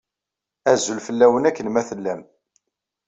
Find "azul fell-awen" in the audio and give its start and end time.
0.71-1.47